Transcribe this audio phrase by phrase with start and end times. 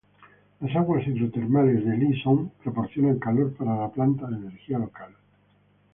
[0.61, 5.11] Las aguas hidrotermales de Lý Sơn proporcionan calor para la planta de energía local.